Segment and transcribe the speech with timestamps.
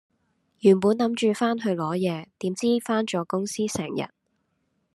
[0.61, 4.09] 原本諗住返去攞嘢，點知返咗公司成日